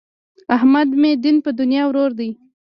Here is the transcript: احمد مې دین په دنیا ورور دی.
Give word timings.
احمد 0.55 0.89
مې 1.01 1.11
دین 1.23 1.37
په 1.45 1.49
دنیا 1.59 1.83
ورور 1.87 2.11
دی. 2.19 2.29